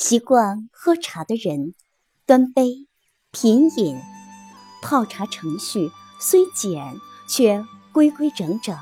[0.00, 1.74] 习惯喝茶的人，
[2.24, 2.86] 端杯、
[3.32, 4.00] 品饮、
[4.80, 5.90] 泡茶程序
[6.20, 6.96] 虽简，
[7.28, 8.78] 却规规整整，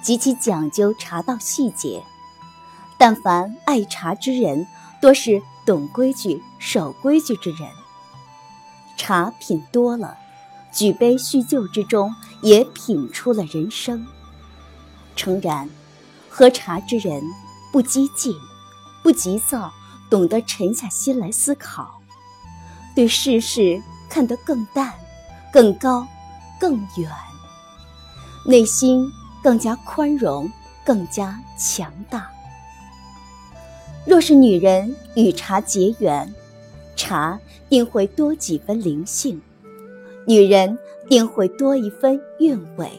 [0.00, 2.04] 极其讲究茶道细节。
[2.96, 4.64] 但凡爱茶之人，
[5.02, 7.68] 多是懂规矩、守规矩之人。
[8.96, 10.16] 茶品多了，
[10.72, 14.06] 举杯叙旧之中，也品出了人生。
[15.16, 15.68] 诚然，
[16.30, 17.24] 喝茶之人
[17.72, 18.32] 不激进，
[19.02, 19.72] 不急躁。
[20.10, 22.00] 懂得沉下心来思考，
[22.94, 24.92] 对世事看得更淡、
[25.52, 26.06] 更高、
[26.58, 27.10] 更远，
[28.46, 29.06] 内心
[29.42, 30.50] 更加宽容、
[30.84, 32.30] 更加强大。
[34.06, 36.34] 若是女人与茶结缘，
[36.96, 39.40] 茶定会多几分灵性，
[40.26, 40.78] 女人
[41.08, 42.90] 定会多一分韵味。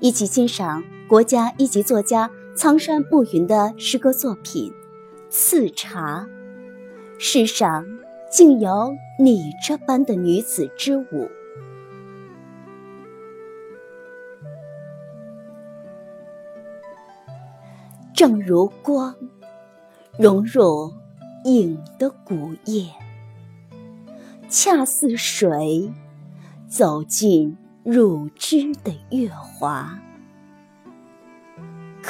[0.00, 4.74] 一起欣赏国家一级作家苍山暮云的诗歌作品。
[5.30, 6.26] 赐茶，
[7.16, 7.86] 世上
[8.32, 11.30] 竟有你这般的女子之舞。
[18.12, 19.14] 正如光
[20.18, 20.92] 融入
[21.44, 22.90] 影的古夜，
[24.48, 25.92] 恰似水
[26.66, 29.96] 走进乳汁的月华，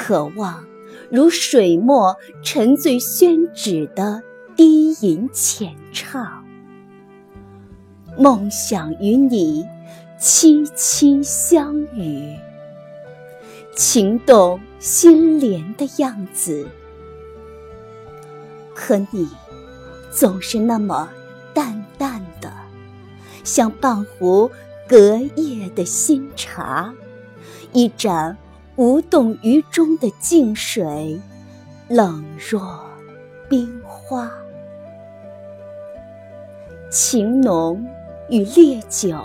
[0.09, 0.65] 渴望。
[1.11, 4.23] 如水墨沉醉宣纸的
[4.55, 6.43] 低吟浅唱，
[8.17, 9.63] 梦想与你
[10.19, 12.35] 凄凄相与，
[13.75, 16.67] 情动心莲的样子。
[18.73, 19.29] 可你
[20.09, 21.07] 总是那么
[21.53, 22.51] 淡淡的，
[23.43, 24.49] 像半壶
[24.87, 26.91] 隔夜的新茶，
[27.73, 28.35] 一盏。
[28.79, 31.19] 无动于衷的静水，
[31.89, 32.79] 冷若
[33.49, 34.31] 冰花。
[36.89, 37.85] 情浓
[38.29, 39.19] 与烈酒，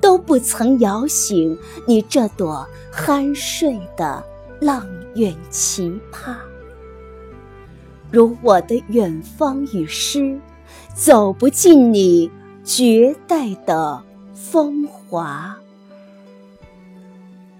[0.00, 4.24] 都不曾摇醒你这朵酣睡的
[4.58, 4.82] 阆
[5.16, 6.34] 苑奇葩。
[8.10, 10.40] 如我的远方与诗，
[10.94, 12.30] 走不进你
[12.64, 14.02] 绝代的
[14.32, 15.58] 风华。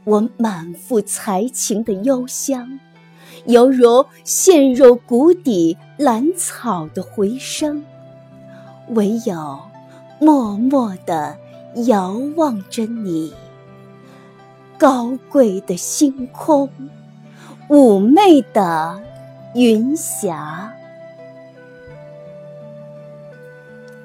[0.04, 2.80] 我满腹才情的幽香，
[3.46, 7.84] 犹如陷入谷底兰草的回声，
[8.88, 9.60] 唯有
[10.20, 11.36] 默默地
[11.86, 13.32] 遥望着你，
[14.76, 16.68] 高贵的星空，
[17.68, 19.00] 妩媚的
[19.54, 20.74] 云霞。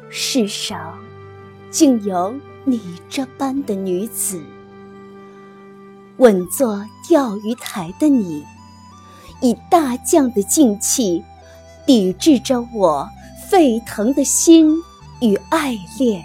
[0.10, 0.98] 世上
[1.72, 4.40] 竟有你这般的女子。
[6.18, 8.44] 稳坐钓鱼台的你，
[9.40, 11.24] 以大将的劲气，
[11.86, 13.08] 抵制着我
[13.50, 14.82] 沸腾的心
[15.22, 16.24] 与爱恋，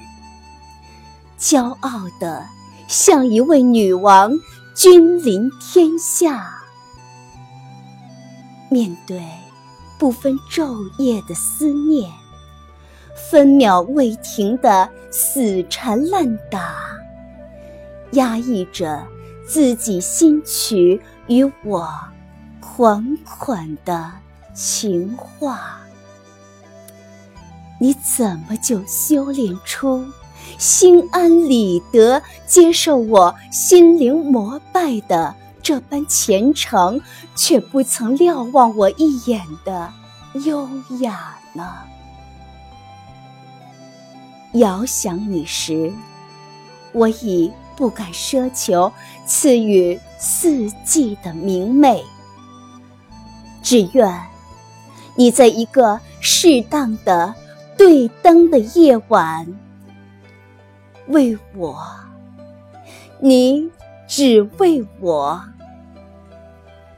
[1.38, 2.46] 骄傲的
[2.88, 4.32] 像一位女王
[4.74, 6.58] 君临天下。
[8.70, 9.22] 面对
[9.98, 12.10] 不分昼夜的思念，
[13.30, 16.76] 分秒未停的死缠烂打，
[18.12, 19.06] 压抑着。
[19.46, 21.88] 自己心曲与我
[22.60, 24.12] 款款的
[24.54, 25.80] 情话，
[27.80, 30.06] 你怎么就修炼出
[30.58, 37.00] 心安理得接受我心灵膜拜的这般虔诚，
[37.34, 39.92] 却不曾瞭望我一眼的
[40.44, 40.68] 优
[41.00, 41.74] 雅呢？
[44.54, 45.92] 遥想你时，
[46.92, 47.50] 我已。
[47.82, 48.92] 不敢奢求
[49.26, 52.00] 赐予四季的明媚，
[53.60, 54.22] 只愿
[55.16, 57.34] 你在一个适当的
[57.76, 59.44] 对灯的夜晚，
[61.08, 61.76] 为我，
[63.18, 63.68] 你
[64.06, 65.42] 只为我，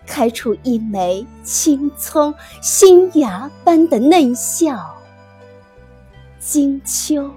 [0.07, 4.97] 开出一枚青葱新芽般的嫩笑，
[6.39, 7.31] 经秋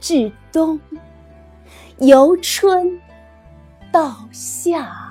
[0.00, 0.80] 至冬。
[1.98, 3.00] 由春
[3.92, 5.09] 到夏。